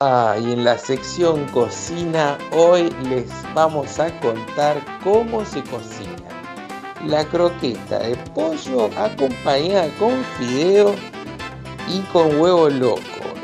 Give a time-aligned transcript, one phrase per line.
[0.00, 6.14] Ah, y en la sección cocina hoy les vamos a contar cómo se cocina
[7.04, 10.94] la croqueta de pollo acompañada con fideo
[11.88, 13.00] y con huevo loco.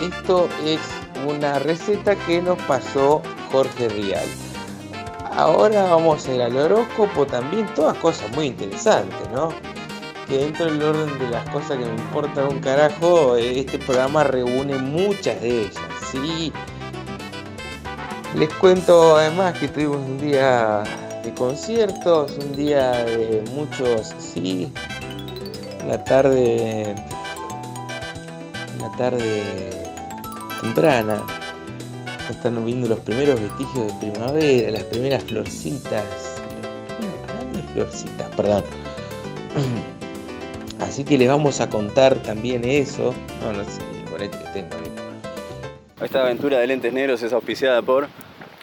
[0.00, 0.80] Esto es
[1.26, 3.20] una receta que nos pasó
[3.52, 4.24] Jorge Rial.
[5.32, 9.50] Ahora vamos a ir al horóscopo también, todas cosas muy interesantes, ¿no?
[10.26, 14.78] Que dentro del orden de las cosas que me importan un carajo, este programa reúne
[14.78, 15.87] muchas de ellas.
[16.10, 16.52] Sí.
[18.34, 20.82] Les cuento además que tuvimos un día
[21.24, 24.70] de conciertos, un día de muchos, sí,
[25.86, 26.94] la tarde,
[28.80, 29.42] la tarde
[30.60, 31.22] temprana,
[32.30, 36.04] están viendo los primeros vestigios de primavera, las primeras florcitas,
[37.54, 38.64] las florcitas, perdón.
[40.80, 43.14] Así que les vamos a contar también eso.
[43.42, 45.07] No, no sé, por que tengo ahí.
[46.00, 48.06] Esta aventura de lentes negros es auspiciada por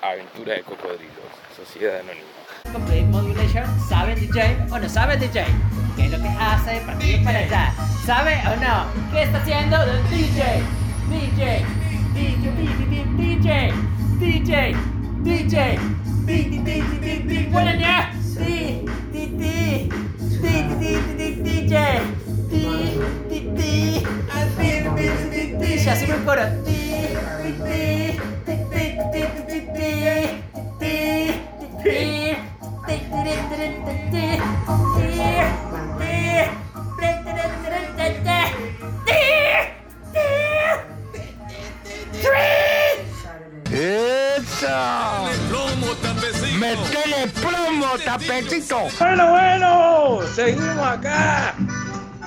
[0.00, 1.12] Aventura de Cocodrilos,
[1.54, 2.24] Sociedad Anónima.
[2.72, 5.44] Complete Modulation, ¿sabe DJ o no sabe DJ?
[5.96, 7.74] ¿Qué es lo que hace para ir para allá?
[8.06, 8.86] ¿Sabe o no?
[9.12, 10.62] ¿Qué está haciendo el DJ?
[11.10, 11.66] DJ,
[12.14, 12.50] DJ,
[12.88, 13.72] DJ,
[14.18, 14.74] DJ,
[15.22, 15.78] DJ,
[16.24, 18.10] DJ, Buena ya.
[18.38, 19.88] DJ, DJ,
[20.40, 21.98] DJ, DJ,
[46.58, 48.88] ¡Metele plomo, tapetito!
[48.98, 51.54] Bueno, bueno, seguimos acá.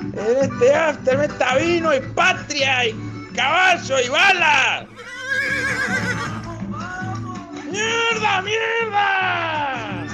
[0.00, 2.94] En este after meta vino y patria y
[3.34, 4.86] caballo y bala.
[7.70, 10.06] ¡Mierda, mierda!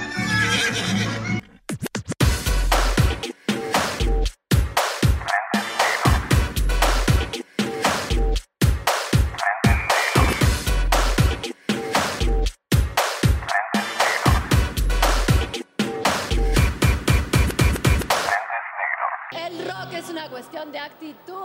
[19.31, 21.37] El rock es una cuestión de actitud.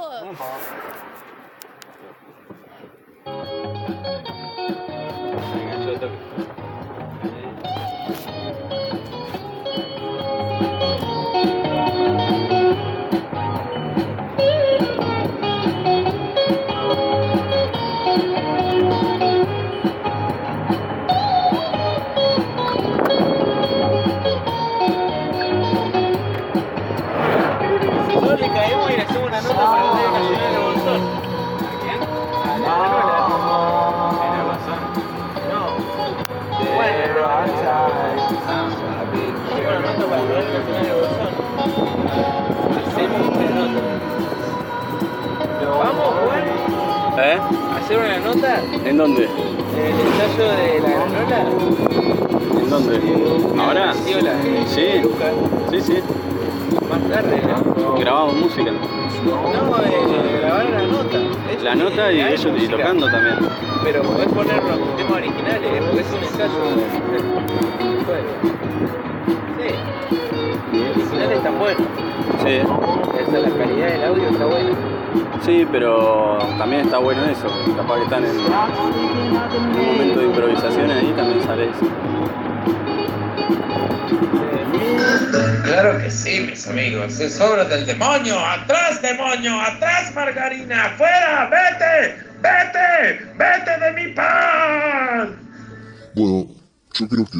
[5.78, 6.10] Nosotros
[47.92, 48.60] ¿Hacer una nota?
[48.86, 49.24] ¿En dónde?
[49.24, 51.40] ¿El ensayo de la granola?
[52.62, 53.00] ¿En dónde?
[53.62, 53.92] ¿Ahora?
[53.92, 54.32] Sí, hola.
[54.66, 55.02] Sí.
[55.70, 56.02] Sí, sí.
[56.88, 57.94] Más tarde, ¿no?
[57.96, 58.70] Grabamos música.
[58.72, 61.18] No, eh, grabar la nota.
[61.54, 63.36] Es- La nota y eso y tocando también.
[63.84, 66.48] Pero podés poner los temas originales, porque es un ensayo
[68.06, 68.24] juego.
[69.58, 69.68] Sí.
[70.72, 71.82] Los originales están buenos.
[72.42, 72.54] Sí.
[73.20, 74.70] Esa, la calidad del audio está buena.
[75.44, 77.48] Sí, pero también está bueno eso.
[77.76, 81.86] Capaz que están en un momento de improvisación ahí también sale eso.
[85.64, 87.18] Claro que sí, mis amigos.
[87.18, 88.38] Es obra del demonio.
[88.38, 89.60] ¡Atrás, demonio!
[89.60, 90.94] ¡Atrás, margarina!
[90.96, 91.48] ¡Fuera!
[91.50, 92.24] ¡Vete!
[92.40, 93.32] ¡Vete!
[93.36, 95.38] ¡Vete de mi pan!
[96.14, 96.46] Bueno,
[96.94, 97.38] yo creo que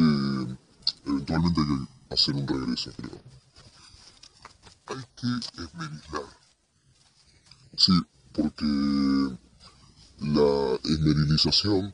[1.05, 3.21] eventualmente hay que hacer un regreso, creo.
[4.87, 5.27] Hay que
[5.61, 6.42] esmerizar.
[7.77, 7.93] Sí,
[8.33, 8.65] porque
[10.19, 11.93] la esmerilización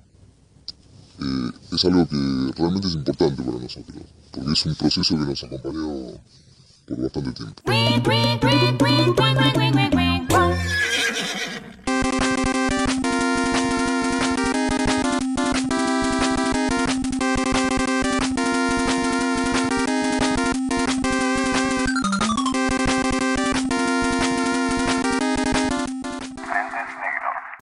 [1.19, 5.43] eh, es algo que realmente es importante para nosotros, porque es un proceso que nos
[5.43, 6.21] acompañó
[6.85, 7.61] por bastante tiempo.